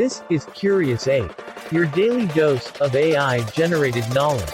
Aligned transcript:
This 0.00 0.22
is 0.30 0.46
Curious 0.54 1.06
Ape, 1.08 1.30
your 1.70 1.84
daily 1.84 2.26
dose 2.28 2.72
of 2.80 2.96
AI 2.96 3.42
generated 3.50 4.02
knowledge. 4.14 4.48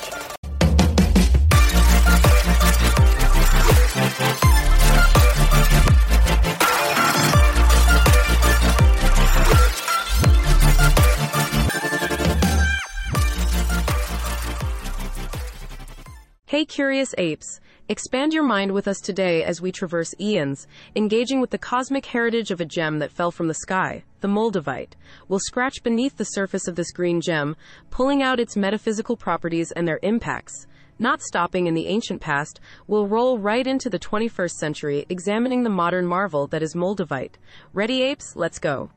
Hey 16.46 16.64
Curious 16.64 17.14
Apes! 17.18 17.60
Expand 17.88 18.34
your 18.34 18.42
mind 18.42 18.72
with 18.72 18.88
us 18.88 19.00
today 19.00 19.44
as 19.44 19.60
we 19.60 19.70
traverse 19.70 20.12
eons, 20.18 20.66
engaging 20.96 21.40
with 21.40 21.50
the 21.50 21.58
cosmic 21.58 22.06
heritage 22.06 22.50
of 22.50 22.60
a 22.60 22.64
gem 22.64 22.98
that 22.98 23.12
fell 23.12 23.30
from 23.30 23.46
the 23.46 23.54
sky, 23.54 24.02
the 24.22 24.26
Moldavite. 24.26 24.94
We'll 25.28 25.38
scratch 25.38 25.84
beneath 25.84 26.16
the 26.16 26.24
surface 26.24 26.66
of 26.66 26.74
this 26.74 26.90
green 26.90 27.20
gem, 27.20 27.54
pulling 27.90 28.24
out 28.24 28.40
its 28.40 28.56
metaphysical 28.56 29.16
properties 29.16 29.70
and 29.70 29.86
their 29.86 30.00
impacts. 30.02 30.66
Not 30.98 31.22
stopping 31.22 31.68
in 31.68 31.74
the 31.74 31.86
ancient 31.86 32.20
past, 32.20 32.58
we'll 32.88 33.06
roll 33.06 33.38
right 33.38 33.64
into 33.64 33.88
the 33.88 34.00
21st 34.00 34.54
century, 34.54 35.06
examining 35.08 35.62
the 35.62 35.70
modern 35.70 36.06
marvel 36.06 36.48
that 36.48 36.64
is 36.64 36.74
Moldavite. 36.74 37.34
Ready, 37.72 38.02
apes? 38.02 38.34
Let's 38.34 38.58
go. 38.58 38.90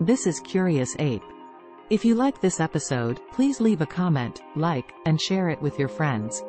This 0.00 0.28
is 0.28 0.38
Curious 0.38 0.94
Ape. 1.00 1.24
If 1.90 2.04
you 2.04 2.14
like 2.14 2.40
this 2.40 2.60
episode, 2.60 3.18
please 3.32 3.60
leave 3.60 3.80
a 3.80 3.86
comment, 3.86 4.40
like, 4.54 4.92
and 5.04 5.20
share 5.20 5.48
it 5.48 5.60
with 5.60 5.80
your 5.80 5.88
friends. 5.88 6.44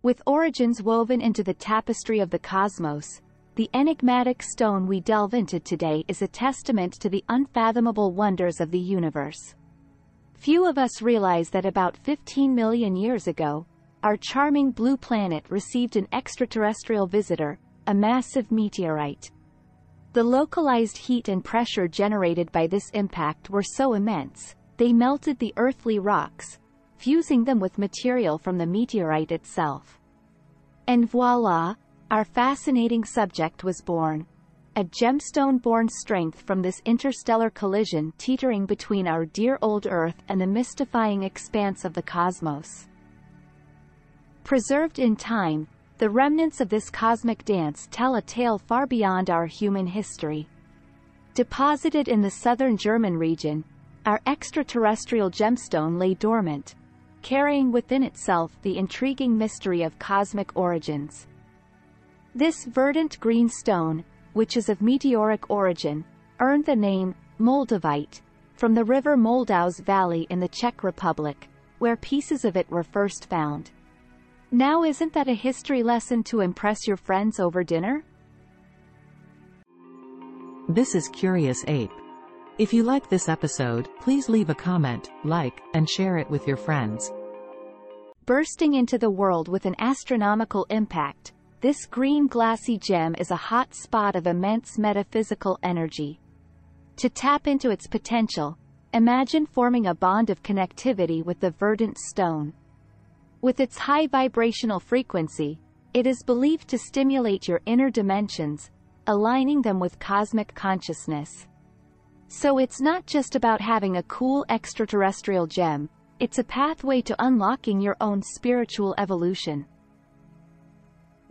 With 0.00 0.22
origins 0.26 0.80
woven 0.80 1.20
into 1.20 1.42
the 1.42 1.54
tapestry 1.54 2.20
of 2.20 2.30
the 2.30 2.38
cosmos, 2.38 3.20
the 3.56 3.68
enigmatic 3.74 4.44
stone 4.44 4.86
we 4.86 5.00
delve 5.00 5.34
into 5.34 5.58
today 5.58 6.04
is 6.06 6.22
a 6.22 6.28
testament 6.28 6.92
to 7.00 7.08
the 7.08 7.24
unfathomable 7.28 8.12
wonders 8.12 8.60
of 8.60 8.70
the 8.70 8.78
universe. 8.78 9.56
Few 10.34 10.64
of 10.68 10.78
us 10.78 11.02
realize 11.02 11.50
that 11.50 11.66
about 11.66 11.96
15 11.96 12.54
million 12.54 12.94
years 12.94 13.26
ago, 13.26 13.66
our 14.04 14.16
charming 14.16 14.70
blue 14.70 14.96
planet 14.96 15.44
received 15.50 15.96
an 15.96 16.06
extraterrestrial 16.12 17.08
visitor, 17.08 17.58
a 17.88 17.92
massive 17.92 18.52
meteorite. 18.52 19.32
The 20.12 20.22
localized 20.22 20.96
heat 20.96 21.26
and 21.26 21.44
pressure 21.44 21.88
generated 21.88 22.52
by 22.52 22.68
this 22.68 22.88
impact 22.90 23.50
were 23.50 23.64
so 23.64 23.94
immense, 23.94 24.54
they 24.76 24.92
melted 24.92 25.40
the 25.40 25.54
earthly 25.56 25.98
rocks, 25.98 26.60
fusing 26.98 27.44
them 27.44 27.60
with 27.60 27.78
material 27.78 28.38
from 28.38 28.58
the 28.58 28.66
meteorite 28.66 29.32
itself. 29.32 29.98
And 30.86 31.08
voila, 31.08 31.74
our 32.10 32.24
fascinating 32.24 33.04
subject 33.04 33.64
was 33.64 33.80
born. 33.80 34.26
A 34.76 34.84
gemstone-born 34.84 35.88
strength 35.88 36.42
from 36.42 36.62
this 36.62 36.80
interstellar 36.84 37.50
collision 37.50 38.12
teetering 38.18 38.66
between 38.66 39.08
our 39.08 39.26
dear 39.26 39.58
old 39.60 39.86
Earth 39.88 40.22
and 40.28 40.40
the 40.40 40.46
mystifying 40.46 41.22
expanse 41.22 41.84
of 41.84 41.94
the 41.94 42.02
cosmos. 42.02 42.86
Preserved 44.44 44.98
in 44.98 45.16
time, 45.16 45.66
the 45.98 46.08
remnants 46.08 46.60
of 46.60 46.68
this 46.68 46.90
cosmic 46.90 47.44
dance 47.44 47.88
tell 47.90 48.14
a 48.14 48.22
tale 48.22 48.58
far 48.58 48.86
beyond 48.86 49.30
our 49.30 49.46
human 49.46 49.86
history. 49.86 50.48
Deposited 51.34 52.08
in 52.08 52.20
the 52.20 52.30
southern 52.30 52.76
German 52.76 53.16
region, 53.16 53.64
our 54.06 54.20
extraterrestrial 54.26 55.28
gemstone 55.28 55.98
lay 55.98 56.14
dormant, 56.14 56.76
carrying 57.28 57.70
within 57.70 58.02
itself 58.02 58.56
the 58.62 58.78
intriguing 58.78 59.36
mystery 59.36 59.82
of 59.82 59.98
cosmic 59.98 60.50
origins. 60.56 61.26
This 62.34 62.64
verdant 62.64 63.20
green 63.20 63.50
stone, 63.50 64.02
which 64.32 64.56
is 64.56 64.70
of 64.70 64.80
meteoric 64.80 65.50
origin, 65.50 66.06
earned 66.40 66.64
the 66.64 66.74
name 66.74 67.14
Moldavite 67.38 68.22
from 68.54 68.72
the 68.72 68.82
river 68.82 69.14
Moldau's 69.14 69.78
valley 69.78 70.26
in 70.30 70.40
the 70.40 70.48
Czech 70.48 70.82
Republic, 70.82 71.50
where 71.80 71.96
pieces 71.96 72.46
of 72.46 72.56
it 72.56 72.70
were 72.70 72.82
first 72.82 73.28
found. 73.28 73.72
Now 74.50 74.84
isn't 74.84 75.12
that 75.12 75.28
a 75.28 75.34
history 75.34 75.82
lesson 75.82 76.22
to 76.30 76.40
impress 76.40 76.86
your 76.86 76.96
friends 76.96 77.38
over 77.38 77.62
dinner? 77.62 78.04
This 80.66 80.94
is 80.94 81.10
Curious 81.10 81.62
Ape. 81.66 81.92
If 82.56 82.72
you 82.72 82.84
like 82.84 83.10
this 83.10 83.28
episode, 83.28 83.86
please 84.00 84.30
leave 84.30 84.48
a 84.48 84.54
comment, 84.54 85.10
like, 85.24 85.60
and 85.74 85.86
share 85.86 86.16
it 86.16 86.30
with 86.30 86.48
your 86.48 86.56
friends. 86.56 87.12
Bursting 88.28 88.74
into 88.74 88.98
the 88.98 89.08
world 89.08 89.48
with 89.48 89.64
an 89.64 89.74
astronomical 89.78 90.66
impact, 90.68 91.32
this 91.62 91.86
green 91.86 92.26
glassy 92.26 92.76
gem 92.76 93.14
is 93.16 93.30
a 93.30 93.36
hot 93.36 93.72
spot 93.74 94.14
of 94.14 94.26
immense 94.26 94.76
metaphysical 94.76 95.58
energy. 95.62 96.20
To 96.96 97.08
tap 97.08 97.46
into 97.46 97.70
its 97.70 97.86
potential, 97.86 98.58
imagine 98.92 99.46
forming 99.46 99.86
a 99.86 99.94
bond 99.94 100.28
of 100.28 100.42
connectivity 100.42 101.24
with 101.24 101.40
the 101.40 101.52
verdant 101.52 101.96
stone. 101.96 102.52
With 103.40 103.60
its 103.60 103.78
high 103.78 104.06
vibrational 104.08 104.78
frequency, 104.78 105.58
it 105.94 106.06
is 106.06 106.22
believed 106.22 106.68
to 106.68 106.76
stimulate 106.76 107.48
your 107.48 107.62
inner 107.64 107.88
dimensions, 107.88 108.70
aligning 109.06 109.62
them 109.62 109.80
with 109.80 109.98
cosmic 110.00 110.54
consciousness. 110.54 111.46
So 112.26 112.58
it's 112.58 112.82
not 112.82 113.06
just 113.06 113.36
about 113.36 113.62
having 113.62 113.96
a 113.96 114.02
cool 114.02 114.44
extraterrestrial 114.50 115.46
gem, 115.46 115.88
it's 116.20 116.38
a 116.38 116.44
pathway 116.44 117.00
to 117.00 117.14
unlocking 117.20 117.80
your 117.80 117.96
own 118.00 118.20
spiritual 118.20 118.92
evolution. 118.98 119.64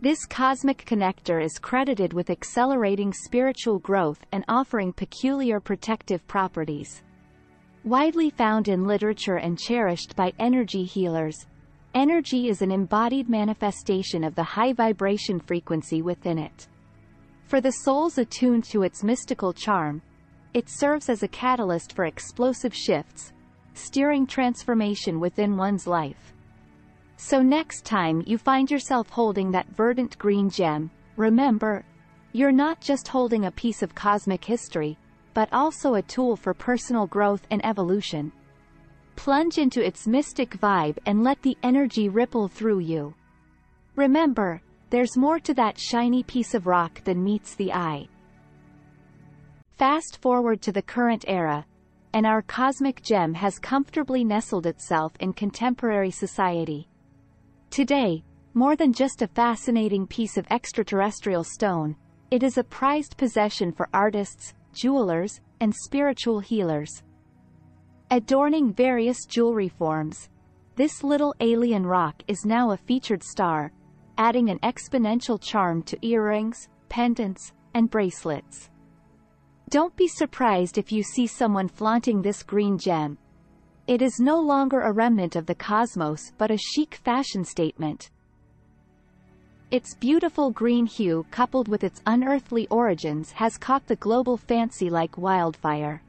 This 0.00 0.24
cosmic 0.24 0.86
connector 0.86 1.44
is 1.44 1.58
credited 1.58 2.14
with 2.14 2.30
accelerating 2.30 3.12
spiritual 3.12 3.80
growth 3.80 4.24
and 4.32 4.44
offering 4.48 4.94
peculiar 4.94 5.60
protective 5.60 6.26
properties. 6.26 7.02
Widely 7.84 8.30
found 8.30 8.68
in 8.68 8.86
literature 8.86 9.36
and 9.36 9.58
cherished 9.58 10.16
by 10.16 10.32
energy 10.38 10.84
healers, 10.84 11.46
energy 11.94 12.48
is 12.48 12.62
an 12.62 12.70
embodied 12.70 13.28
manifestation 13.28 14.24
of 14.24 14.34
the 14.34 14.42
high 14.42 14.72
vibration 14.72 15.38
frequency 15.38 16.00
within 16.00 16.38
it. 16.38 16.66
For 17.44 17.60
the 17.60 17.72
souls 17.72 18.16
attuned 18.16 18.64
to 18.64 18.84
its 18.84 19.04
mystical 19.04 19.52
charm, 19.52 20.00
it 20.54 20.70
serves 20.70 21.10
as 21.10 21.22
a 21.22 21.28
catalyst 21.28 21.94
for 21.94 22.06
explosive 22.06 22.74
shifts, 22.74 23.32
steering 23.78 24.26
transformation 24.26 25.20
within 25.20 25.56
one's 25.56 25.86
life. 25.86 26.34
So 27.16 27.42
next 27.42 27.84
time 27.84 28.22
you 28.26 28.38
find 28.38 28.70
yourself 28.70 29.08
holding 29.08 29.50
that 29.52 29.68
verdant 29.70 30.18
green 30.18 30.50
gem, 30.50 30.90
remember, 31.16 31.84
you're 32.32 32.52
not 32.52 32.80
just 32.80 33.08
holding 33.08 33.46
a 33.46 33.50
piece 33.50 33.82
of 33.82 33.94
cosmic 33.94 34.44
history, 34.44 34.98
but 35.34 35.48
also 35.52 35.94
a 35.94 36.02
tool 36.02 36.36
for 36.36 36.54
personal 36.54 37.06
growth 37.06 37.46
and 37.50 37.64
evolution. 37.64 38.32
Plunge 39.16 39.58
into 39.58 39.84
its 39.84 40.06
mystic 40.06 40.50
vibe 40.60 40.98
and 41.06 41.24
let 41.24 41.42
the 41.42 41.56
energy 41.62 42.08
ripple 42.08 42.48
through 42.48 42.80
you. 42.80 43.14
Remember, 43.96 44.60
there's 44.90 45.16
more 45.16 45.40
to 45.40 45.54
that 45.54 45.78
shiny 45.78 46.22
piece 46.22 46.54
of 46.54 46.66
rock 46.66 47.02
than 47.04 47.24
meets 47.24 47.54
the 47.54 47.72
eye. 47.72 48.08
Fast 49.76 50.20
forward 50.20 50.62
to 50.62 50.72
the 50.72 50.82
current 50.82 51.24
era, 51.26 51.66
and 52.18 52.26
our 52.26 52.42
cosmic 52.42 53.00
gem 53.00 53.32
has 53.32 53.60
comfortably 53.60 54.24
nestled 54.24 54.66
itself 54.66 55.12
in 55.20 55.32
contemporary 55.32 56.10
society. 56.10 56.88
Today, 57.70 58.24
more 58.54 58.74
than 58.74 58.92
just 58.92 59.22
a 59.22 59.28
fascinating 59.28 60.04
piece 60.04 60.36
of 60.36 60.44
extraterrestrial 60.50 61.44
stone, 61.44 61.94
it 62.32 62.42
is 62.42 62.58
a 62.58 62.64
prized 62.64 63.16
possession 63.16 63.70
for 63.70 63.88
artists, 63.94 64.52
jewelers, 64.72 65.40
and 65.60 65.72
spiritual 65.72 66.40
healers. 66.40 67.04
Adorning 68.10 68.72
various 68.72 69.24
jewelry 69.24 69.68
forms, 69.68 70.28
this 70.74 71.04
little 71.04 71.36
alien 71.38 71.86
rock 71.86 72.20
is 72.26 72.44
now 72.44 72.72
a 72.72 72.76
featured 72.76 73.22
star, 73.22 73.70
adding 74.16 74.50
an 74.50 74.58
exponential 74.64 75.40
charm 75.40 75.84
to 75.84 75.96
earrings, 76.04 76.68
pendants, 76.88 77.52
and 77.74 77.88
bracelets. 77.88 78.70
Don't 79.68 79.94
be 79.96 80.08
surprised 80.08 80.78
if 80.78 80.90
you 80.90 81.02
see 81.02 81.26
someone 81.26 81.68
flaunting 81.68 82.22
this 82.22 82.42
green 82.42 82.78
gem. 82.78 83.18
It 83.86 84.00
is 84.00 84.18
no 84.18 84.40
longer 84.40 84.80
a 84.80 84.92
remnant 84.92 85.36
of 85.36 85.44
the 85.44 85.54
cosmos 85.54 86.32
but 86.38 86.50
a 86.50 86.56
chic 86.56 86.94
fashion 86.94 87.44
statement. 87.44 88.10
Its 89.70 89.94
beautiful 89.96 90.50
green 90.50 90.86
hue 90.86 91.26
coupled 91.30 91.68
with 91.68 91.84
its 91.84 92.00
unearthly 92.06 92.66
origins 92.68 93.32
has 93.32 93.58
caught 93.58 93.86
the 93.86 93.96
global 93.96 94.38
fancy 94.38 94.88
like 94.88 95.18
wildfire. 95.18 96.02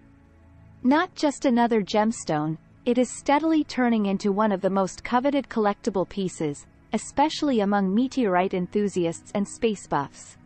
Not 0.81 1.13
just 1.13 1.43
another 1.43 1.81
gemstone, 1.81 2.57
it 2.85 2.97
is 2.97 3.09
steadily 3.17 3.65
turning 3.65 4.05
into 4.05 4.31
one 4.31 4.53
of 4.53 4.61
the 4.61 4.69
most 4.69 5.03
coveted 5.03 5.49
collectible 5.49 6.07
pieces, 6.07 6.65
especially 6.93 7.59
among 7.59 7.93
meteorite 7.93 8.53
enthusiasts 8.53 9.33
and 9.35 9.45
space 9.45 9.85
buffs. 9.85 10.37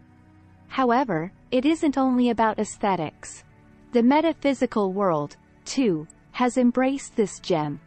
However, 0.74 1.32
it 1.52 1.66
isn't 1.66 2.00
only 2.00 2.32
about 2.32 2.58
aesthetics. 2.58 3.44
The 3.92 4.02
metaphysical 4.02 4.92
world, 4.92 5.38
too, 5.66 6.08
has 6.32 6.58
embraced 6.58 7.16
this 7.16 7.40
gem, 7.40 7.80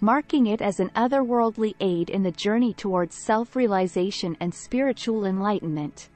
marking 0.00 0.48
it 0.48 0.60
as 0.60 0.80
an 0.80 0.90
otherworldly 0.96 1.76
aid 1.78 2.10
in 2.10 2.24
the 2.24 2.32
journey 2.32 2.74
towards 2.74 3.14
self-realization 3.14 4.36
and 4.40 4.52
spiritual 4.52 5.24
enlightenment. 5.24 6.08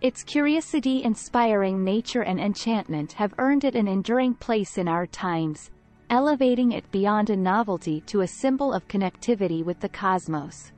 Its 0.00 0.22
curiosity 0.22 1.04
inspiring 1.04 1.84
nature 1.84 2.22
and 2.22 2.40
enchantment 2.40 3.12
have 3.12 3.34
earned 3.36 3.64
it 3.64 3.74
an 3.74 3.88
enduring 3.88 4.32
place 4.32 4.78
in 4.78 4.88
our 4.88 5.06
times, 5.06 5.70
elevating 6.08 6.72
it 6.72 6.90
beyond 6.90 7.28
a 7.28 7.36
novelty 7.36 8.00
to 8.06 8.22
a 8.22 8.26
symbol 8.26 8.72
of 8.72 8.88
connectivity 8.88 9.62
with 9.62 9.78
the 9.80 9.90
cosmos. 9.90 10.72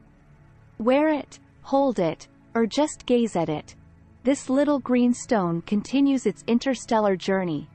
Wear 0.78 1.10
it, 1.10 1.38
hold 1.62 2.00
it, 2.00 2.26
or 2.56 2.66
just 2.66 3.06
gaze 3.06 3.36
at 3.36 3.48
it. 3.48 3.76
This 4.24 4.48
little 4.48 4.78
green 4.78 5.12
stone 5.12 5.60
continues 5.66 6.24
its 6.24 6.44
interstellar 6.46 7.14
journey, 7.14 7.68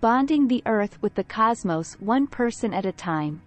bonding 0.00 0.46
the 0.46 0.62
Earth 0.64 0.96
with 1.02 1.16
the 1.16 1.24
cosmos 1.24 1.94
one 1.94 2.28
person 2.28 2.72
at 2.72 2.86
a 2.86 2.92
time. 2.92 3.42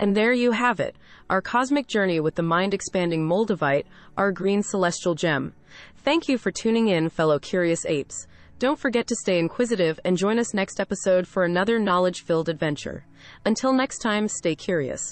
And 0.00 0.16
there 0.16 0.32
you 0.32 0.50
have 0.50 0.80
it, 0.80 0.96
our 1.30 1.40
cosmic 1.40 1.86
journey 1.86 2.18
with 2.18 2.34
the 2.34 2.42
mind-expanding 2.42 3.24
Moldavite, 3.24 3.86
our 4.16 4.32
green 4.32 4.60
celestial 4.60 5.14
gem. 5.14 5.54
Thank 5.98 6.28
you 6.28 6.36
for 6.36 6.50
tuning 6.50 6.88
in, 6.88 7.10
fellow 7.10 7.38
curious 7.38 7.86
apes. 7.86 8.26
Don't 8.58 8.78
forget 8.84 9.06
to 9.06 9.14
stay 9.14 9.38
inquisitive 9.38 10.00
and 10.04 10.16
join 10.16 10.40
us 10.40 10.52
next 10.52 10.80
episode 10.80 11.28
for 11.28 11.44
another 11.44 11.78
knowledge-filled 11.78 12.48
adventure. 12.48 13.04
Until 13.46 13.72
next 13.72 13.98
time, 13.98 14.26
stay 14.26 14.56
curious. 14.56 15.02